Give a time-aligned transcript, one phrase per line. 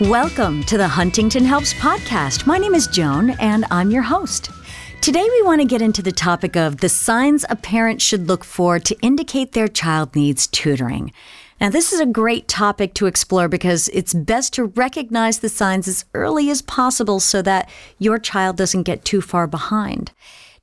[0.00, 2.46] Welcome to the Huntington Helps podcast.
[2.46, 4.50] My name is Joan, and I'm your host.
[5.00, 8.44] Today, we want to get into the topic of the signs a parent should look
[8.44, 11.14] for to indicate their child needs tutoring.
[11.62, 15.88] Now, this is a great topic to explore because it's best to recognize the signs
[15.88, 17.66] as early as possible so that
[17.98, 20.12] your child doesn't get too far behind.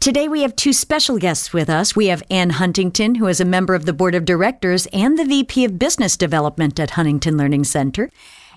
[0.00, 1.94] Today, we have two special guests with us.
[1.94, 5.24] We have Anne Huntington, who is a member of the board of directors and the
[5.24, 8.10] VP of Business Development at Huntington Learning Center.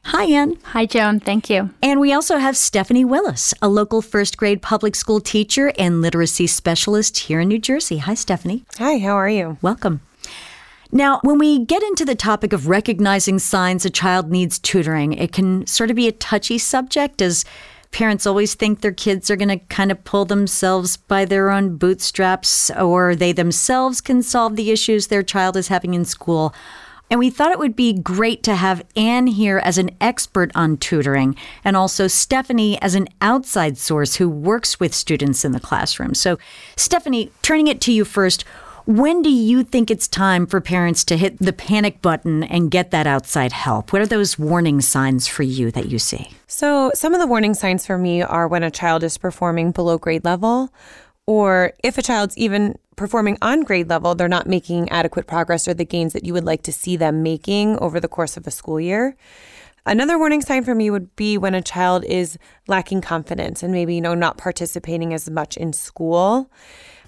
[0.05, 0.57] Hi, Anne.
[0.63, 1.19] Hi, Joan.
[1.21, 1.69] Thank you.
[1.81, 6.47] And we also have Stephanie Willis, a local first grade public school teacher and literacy
[6.47, 7.99] specialist here in New Jersey.
[7.99, 8.65] Hi, Stephanie.
[8.77, 9.57] Hi, how are you?
[9.61, 10.01] Welcome.
[10.91, 15.31] Now, when we get into the topic of recognizing signs a child needs tutoring, it
[15.31, 17.45] can sort of be a touchy subject as
[17.91, 21.77] parents always think their kids are going to kind of pull themselves by their own
[21.77, 26.53] bootstraps or they themselves can solve the issues their child is having in school.
[27.09, 30.77] And we thought it would be great to have Anne here as an expert on
[30.77, 36.15] tutoring and also Stephanie as an outside source who works with students in the classroom.
[36.15, 36.39] So,
[36.75, 38.45] Stephanie, turning it to you first,
[38.85, 42.91] when do you think it's time for parents to hit the panic button and get
[42.91, 43.93] that outside help?
[43.93, 46.31] What are those warning signs for you that you see?
[46.47, 49.97] So, some of the warning signs for me are when a child is performing below
[49.97, 50.73] grade level,
[51.25, 55.73] or if a child's even performing on grade level, they're not making adequate progress or
[55.73, 58.51] the gains that you would like to see them making over the course of a
[58.51, 59.15] school year.
[59.85, 63.95] Another warning sign for me would be when a child is lacking confidence and maybe,
[63.95, 66.49] you know, not participating as much in school.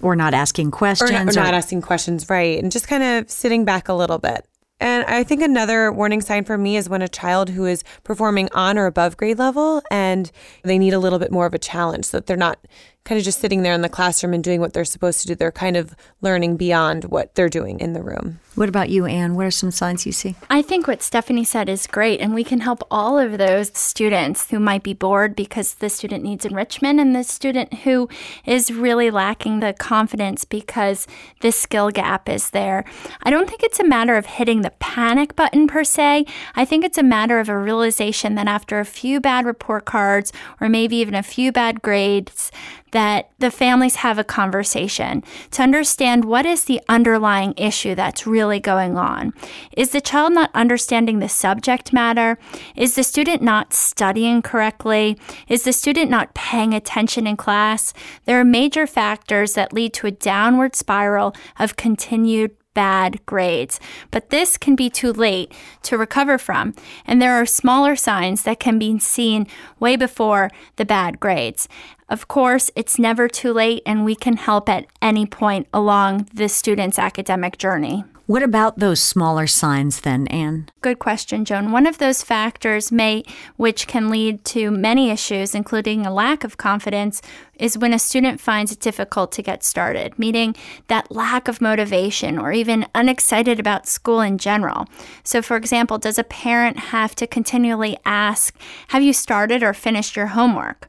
[0.02, 1.10] Or not asking questions.
[1.10, 2.62] Or not, or not asking questions, right.
[2.62, 4.46] And just kind of sitting back a little bit.
[4.78, 8.50] And I think another warning sign for me is when a child who is performing
[8.52, 10.30] on or above grade level and
[10.64, 12.58] they need a little bit more of a challenge so that they're not
[13.06, 15.34] kind of just sitting there in the classroom and doing what they're supposed to do.
[15.34, 18.40] They're kind of learning beyond what they're doing in the room.
[18.56, 19.34] What about you, Anne?
[19.34, 20.34] What are some signs you see?
[20.48, 24.50] I think what Stephanie said is great, and we can help all of those students
[24.50, 28.08] who might be bored because the student needs enrichment and the student who
[28.44, 31.06] is really lacking the confidence because
[31.42, 32.84] this skill gap is there.
[33.22, 36.24] I don't think it's a matter of hitting the panic button per se.
[36.54, 40.32] I think it's a matter of a realization that after a few bad report cards
[40.60, 42.50] or maybe even a few bad grades,
[42.96, 48.58] that the families have a conversation to understand what is the underlying issue that's really
[48.58, 49.34] going on.
[49.76, 52.38] Is the child not understanding the subject matter?
[52.74, 55.18] Is the student not studying correctly?
[55.46, 57.92] Is the student not paying attention in class?
[58.24, 63.80] There are major factors that lead to a downward spiral of continued bad grades.
[64.12, 65.50] But this can be too late
[65.82, 66.74] to recover from,
[67.06, 69.46] and there are smaller signs that can be seen
[69.80, 71.66] way before the bad grades.
[72.08, 76.48] Of course, it's never too late, and we can help at any point along the
[76.48, 78.04] student's academic journey.
[78.26, 80.68] What about those smaller signs then, Anne?
[80.80, 81.70] Good question, Joan.
[81.70, 83.22] One of those factors may
[83.56, 87.22] which can lead to many issues including a lack of confidence
[87.58, 90.54] is when a student finds it difficult to get started, meaning
[90.88, 94.86] that lack of motivation or even unexcited about school in general.
[95.24, 98.54] So for example, does a parent have to continually ask,
[98.88, 100.88] "Have you started or finished your homework?"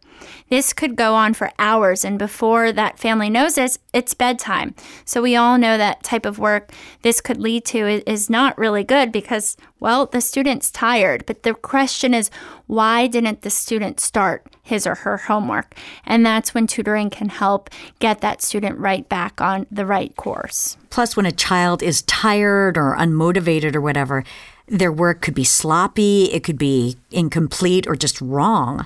[0.49, 4.73] This could go on for hours, and before that family knows this, it's bedtime.
[5.05, 6.71] So we all know that type of work
[7.03, 11.25] this could lead to is not really good because, well, the student's tired.
[11.25, 12.29] But the question is,
[12.67, 15.75] why didn't the student start his or her homework?
[16.05, 20.77] And that's when tutoring can help get that student right back on the right course.
[20.89, 24.23] Plus, when a child is tired or unmotivated or whatever,
[24.67, 28.85] their work could be sloppy, it could be incomplete or just wrong.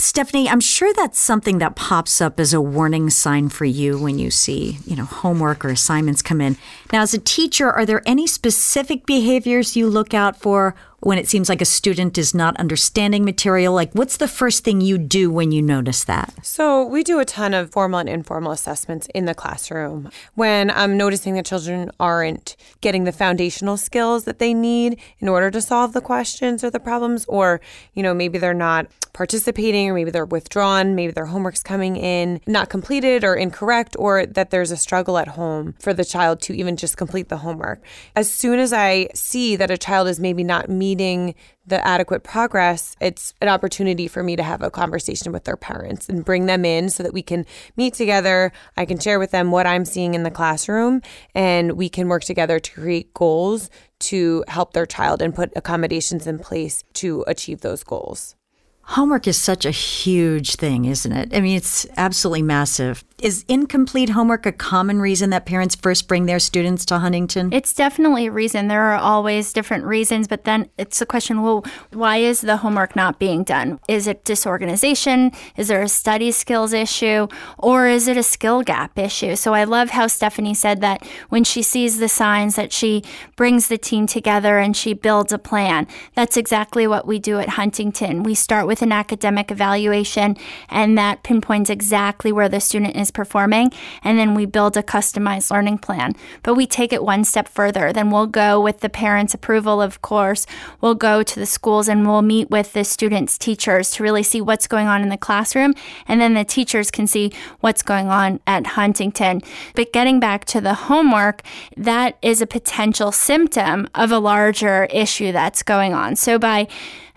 [0.00, 4.16] Stephanie, I'm sure that's something that pops up as a warning sign for you when
[4.16, 6.56] you see, you know, homework or assignments come in.
[6.92, 11.28] Now, as a teacher, are there any specific behaviors you look out for when it
[11.28, 13.72] seems like a student is not understanding material?
[13.72, 16.34] Like, what's the first thing you do when you notice that?
[16.42, 20.10] So, we do a ton of formal and informal assessments in the classroom.
[20.34, 25.50] When I'm noticing that children aren't getting the foundational skills that they need in order
[25.52, 27.60] to solve the questions or the problems, or,
[27.94, 32.40] you know, maybe they're not participating, or maybe they're withdrawn, maybe their homework's coming in
[32.46, 36.54] not completed or incorrect, or that there's a struggle at home for the child to
[36.54, 37.82] even just complete the homework.
[38.14, 41.34] As soon as I see that a child is maybe not meeting meeting
[41.66, 46.08] the adequate progress, it's an opportunity for me to have a conversation with their parents
[46.08, 47.44] and bring them in so that we can
[47.76, 48.50] meet together.
[48.74, 51.02] I can share with them what I'm seeing in the classroom
[51.34, 53.68] and we can work together to create goals
[54.10, 58.34] to help their child and put accommodations in place to achieve those goals.
[58.82, 61.36] Homework is such a huge thing, isn't it?
[61.36, 63.04] I mean, it's absolutely massive.
[63.20, 67.52] Is incomplete homework a common reason that parents first bring their students to Huntington?
[67.52, 68.68] It's definitely a reason.
[68.68, 72.94] There are always different reasons, but then it's a question well, why is the homework
[72.94, 73.80] not being done?
[73.88, 75.32] Is it disorganization?
[75.56, 77.26] Is there a study skills issue?
[77.58, 79.34] Or is it a skill gap issue?
[79.34, 83.02] So I love how Stephanie said that when she sees the signs that she
[83.34, 85.88] brings the team together and she builds a plan.
[86.14, 88.22] That's exactly what we do at Huntington.
[88.22, 90.36] We start with an academic evaluation
[90.68, 93.72] and that pinpoints exactly where the student is is performing,
[94.04, 96.14] and then we build a customized learning plan.
[96.42, 97.92] But we take it one step further.
[97.92, 100.46] Then we'll go with the parents' approval, of course.
[100.80, 104.40] We'll go to the schools and we'll meet with the students' teachers to really see
[104.40, 105.74] what's going on in the classroom,
[106.06, 109.42] and then the teachers can see what's going on at Huntington.
[109.74, 111.42] But getting back to the homework,
[111.76, 116.16] that is a potential symptom of a larger issue that's going on.
[116.16, 116.68] So by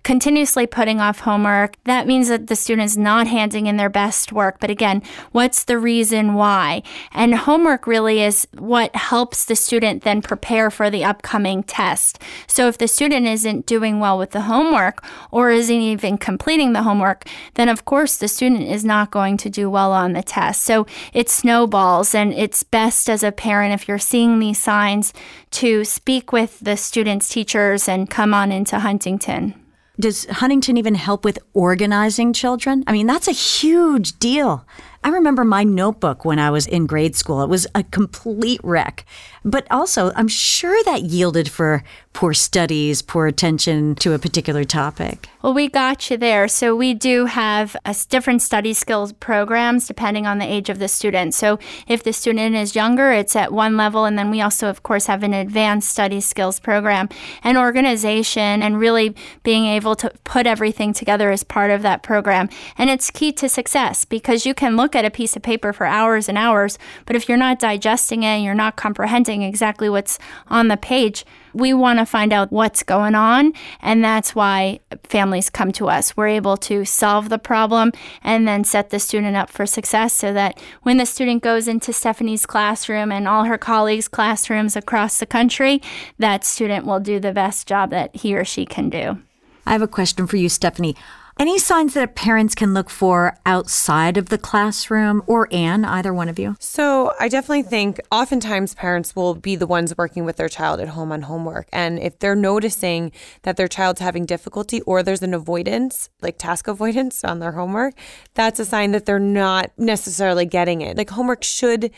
[0.04, 4.32] continuously putting off homework, that means that the student is not handing in their best
[4.32, 4.60] work.
[4.60, 6.84] But again, what's the reason why?
[7.12, 12.22] And homework really is what helps the student then prepare for the upcoming test.
[12.48, 16.84] So if the student isn't doing well with the homework or isn't even completing the
[16.84, 20.64] homework, then of course the student is not going to do well on the test.
[20.64, 25.14] So it snowballs and it's best as a parent if you're seeing these signs
[25.52, 29.61] to speak with the students' teachers and come on into Huntington.
[30.00, 32.84] Does Huntington even help with organizing children?
[32.88, 34.66] I mean, that's a huge deal.
[35.04, 37.42] I remember my notebook when I was in grade school.
[37.42, 39.04] It was a complete wreck.
[39.44, 41.84] But also, I'm sure that yielded for
[42.14, 45.30] poor studies, poor attention to a particular topic.
[45.42, 46.48] Well, we got you there.
[46.48, 50.78] So, we do have uh, a different study skills programs depending on the age of
[50.78, 51.34] the student.
[51.34, 51.58] So,
[51.88, 54.06] if the student is younger, it's at one level.
[54.06, 57.10] And then we also, of course, have an advanced study skills program.
[57.44, 62.50] And organization and really being able to put everything together as part of that program.
[62.78, 65.72] And it's key to success because you can look look at a piece of paper
[65.72, 69.88] for hours and hours, but if you're not digesting it and you're not comprehending exactly
[69.88, 73.54] what's on the page, we want to find out what's going on.
[73.82, 76.18] And that's why families come to us.
[76.18, 80.34] We're able to solve the problem and then set the student up for success so
[80.34, 85.26] that when the student goes into Stephanie's classroom and all her colleagues' classrooms across the
[85.26, 85.82] country,
[86.20, 89.20] that student will do the best job that he or she can do.
[89.66, 90.98] I have a question for you, Stephanie.
[91.42, 96.30] Any signs that parents can look for outside of the classroom or Anne, either one
[96.30, 96.56] of you?
[96.60, 100.90] So, I definitely think oftentimes parents will be the ones working with their child at
[100.90, 101.68] home on homework.
[101.74, 103.12] And if they're noticing
[103.42, 107.96] that their child's having difficulty or there's an avoidance, like task avoidance on their homework,
[108.36, 110.96] that's a sign that they're not necessarily getting it.
[110.96, 111.90] Like, homework should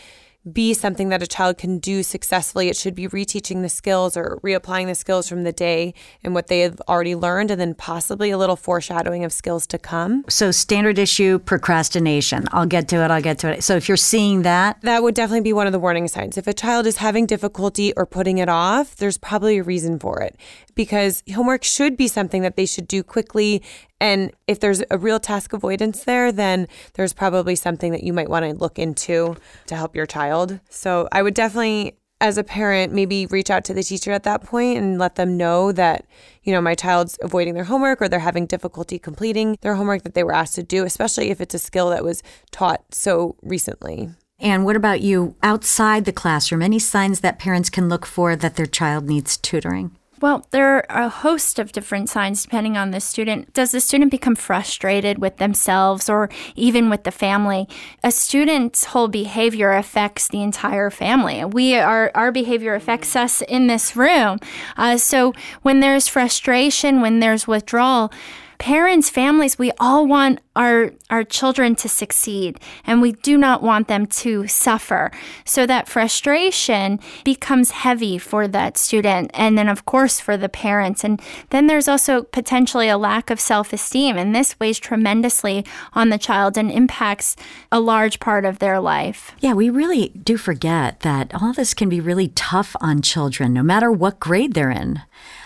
[0.52, 2.70] be something that a child can do successfully.
[2.70, 5.94] It should be reteaching the skills or reapplying the skills from the day
[6.24, 9.78] and what they have already learned, and then possibly a little foreshadowing of skills to
[9.78, 10.26] come.
[10.28, 12.46] So, standard issue procrastination.
[12.52, 13.64] I'll get to it, I'll get to it.
[13.64, 16.38] So, if you're seeing that, that would definitely be one of the warning signs.
[16.38, 20.22] If a child is having difficulty or putting it off, there's probably a reason for
[20.22, 20.36] it
[20.76, 23.62] because homework should be something that they should do quickly.
[24.00, 28.30] And if there's a real task avoidance there, then there's probably something that you might
[28.30, 29.38] want to look into
[29.68, 30.60] to help your child.
[30.70, 34.42] So I would definitely as a parent maybe reach out to the teacher at that
[34.42, 36.06] point and let them know that
[36.44, 40.14] you know my child's avoiding their homework or they're having difficulty completing their homework that
[40.14, 44.10] they were asked to do especially if it's a skill that was taught so recently
[44.40, 48.56] and what about you outside the classroom any signs that parents can look for that
[48.56, 49.94] their child needs tutoring
[50.24, 53.52] well, there are a host of different signs depending on the student.
[53.52, 57.68] Does the student become frustrated with themselves or even with the family?
[58.06, 61.44] A student's whole behavior affects the entire family.
[61.44, 64.40] We are our behavior affects us in this room.
[64.78, 68.10] Uh, so when there's frustration, when there's withdrawal,
[68.58, 73.88] parents, families, we all want our our children to succeed and we do not want
[73.88, 75.12] them to suffer.
[75.46, 81.04] So that frustration becomes heavy for that student and then of course for the parents.
[81.04, 86.18] And then there's also potentially a lack of self-esteem and this weighs tremendously on the
[86.18, 87.36] child and impacts
[87.72, 89.32] a large part of their life.
[89.40, 93.64] Yeah, we really do forget that all this can be really tough on children no
[93.64, 95.02] matter what grade they're in.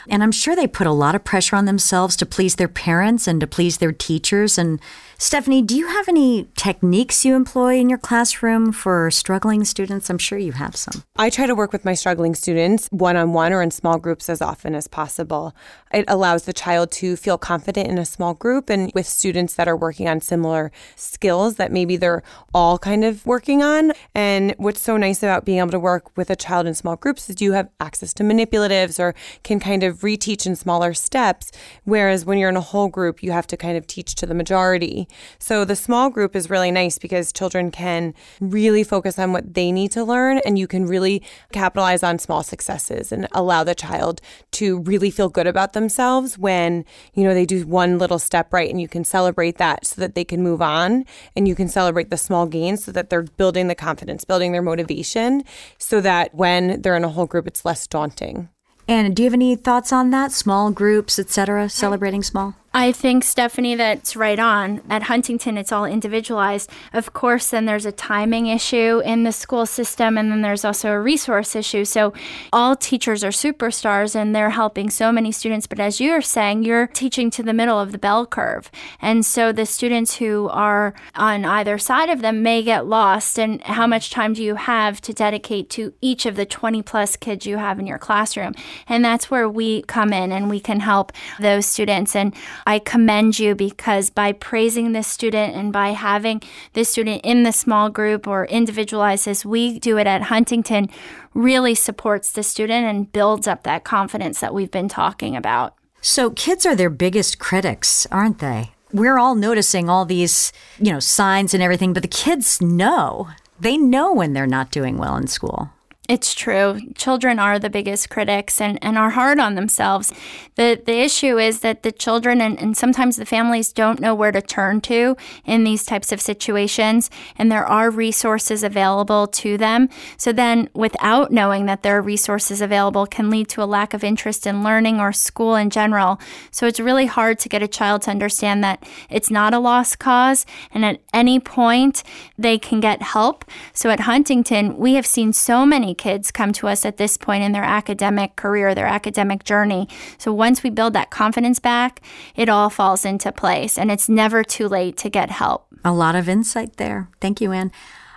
[0.09, 3.27] And I'm sure they put a lot of pressure on themselves to please their parents
[3.27, 4.57] and to please their teachers.
[4.57, 4.79] And
[5.19, 10.11] Stephanie, do you have any techniques you employ in your classroom for struggling students?
[10.11, 11.03] I'm sure you have some.
[11.15, 14.29] I try to work with my struggling students one on one or in small groups
[14.29, 15.55] as often as possible.
[15.91, 19.67] It allows the child to feel confident in a small group and with students that
[19.67, 22.21] are working on similar skills that maybe they're
[22.53, 23.93] all kind of working on.
[24.13, 27.27] And what's so nice about being able to work with a child in small groups
[27.27, 31.51] is you have access to manipulatives or can kind of reteach in smaller steps.
[31.83, 34.33] Whereas when you're in a whole group, you have to kind of teach to the
[34.33, 35.07] majority.
[35.39, 39.71] So the small group is really nice because children can really focus on what they
[39.71, 44.21] need to learn and you can really capitalize on small successes and allow the child
[44.51, 48.69] to really feel good about themselves when, you know, they do one little step right
[48.69, 52.09] and you can celebrate that so that they can move on and you can celebrate
[52.09, 55.43] the small gains so that they're building the confidence, building their motivation
[55.77, 58.49] so that when they're in a whole group it's less daunting.
[58.87, 60.31] And do you have any thoughts on that?
[60.31, 62.55] Small groups, etc., celebrating small?
[62.77, 64.83] I think, Stephanie, that's right on.
[64.87, 66.69] At Huntington, it's all individualized.
[66.93, 70.91] Of course, then there's a timing issue in the school system, and then there's also
[70.91, 71.85] a resource issue.
[71.85, 72.13] So,
[72.53, 75.65] all teachers are superstars and they're helping so many students.
[75.65, 78.69] But as you're saying, you're teaching to the middle of the bell curve.
[79.01, 83.39] And so, the students who are on either side of them may get lost.
[83.39, 87.15] And how much time do you have to dedicate to each of the 20 plus
[87.15, 88.53] kids you have in your classroom?
[88.87, 92.15] And that's where we come in and we can help those students.
[92.15, 92.35] And
[92.67, 96.41] I commend you because by praising this student and by having
[96.73, 100.89] this student in the small group or individualized as we do it at Huntington
[101.33, 105.75] really supports the student and builds up that confidence that we've been talking about.
[106.01, 108.71] So kids are their biggest critics, aren't they?
[108.91, 113.29] We're all noticing all these, you know, signs and everything, but the kids know.
[113.57, 115.71] They know when they're not doing well in school.
[116.07, 116.79] It's true.
[116.95, 120.13] Children are the biggest critics and, and are hard on themselves.
[120.55, 124.31] The the issue is that the children and, and sometimes the families don't know where
[124.31, 129.89] to turn to in these types of situations and there are resources available to them.
[130.15, 134.01] So then without knowing that there are resources available can lead to a lack of
[134.01, 136.21] interest in learning or school in general.
[136.51, 139.99] So it's really hard to get a child to understand that it's not a lost
[139.99, 142.01] cause and at any point
[142.37, 143.43] they can get help.
[143.73, 147.43] So at Huntington, we have seen so many kids come to us at this point
[147.43, 149.87] in their academic career, their academic journey.
[150.17, 152.01] So once we build that confidence back,
[152.35, 155.67] it all falls into place and it's never too late to get help.
[155.83, 157.09] A lot of insight there.
[157.21, 157.71] Thank you, Anne.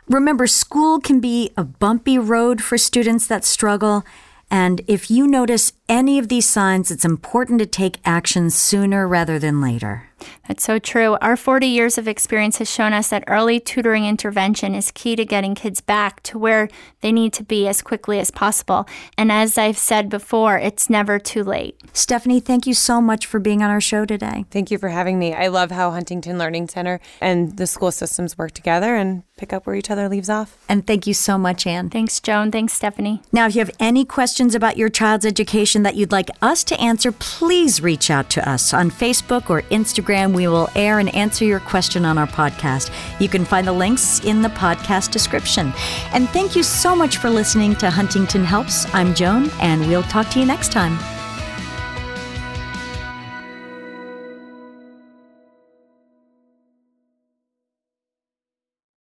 [0.09, 4.05] Remember, school can be a bumpy road for students that struggle.
[4.51, 9.39] And if you notice any of these signs, it's important to take action sooner rather
[9.39, 10.10] than later.
[10.49, 11.17] That's so true.
[11.21, 15.25] Our 40 years of experience has shown us that early tutoring intervention is key to
[15.25, 16.69] getting kids back to where
[17.01, 18.87] they need to be as quickly as possible.
[19.17, 21.81] And as I've said before, it's never too late.
[21.93, 24.45] Stephanie, thank you so much for being on our show today.
[24.51, 25.35] Thank you for having me.
[25.35, 29.67] I love how Huntington Learning Center and the school systems work together and pick up
[29.67, 30.57] where each other leaves off.
[30.69, 31.89] And thank you so much, Anne.
[31.89, 32.51] Thanks, Joan.
[32.51, 33.23] Thanks, Stephanie.
[33.33, 36.79] Now, if you have any questions about your child's education that you'd like us to
[36.79, 39.63] answer, please reach out to us on Facebook or
[40.11, 42.91] We will air and answer your question on our podcast.
[43.21, 45.73] You can find the links in the podcast description.
[46.13, 48.93] And thank you so much for listening to Huntington Helps.
[48.93, 51.20] I'm Joan, and we'll talk to you next time.